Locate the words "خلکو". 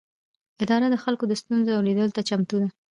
1.03-1.23